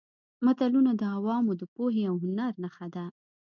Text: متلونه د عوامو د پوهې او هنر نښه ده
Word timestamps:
متلونه 0.45 0.91
د 1.01 1.03
عوامو 1.17 1.53
د 1.61 1.63
پوهې 1.75 2.03
او 2.09 2.15
هنر 2.23 2.53
نښه 2.63 2.87
ده 2.95 3.05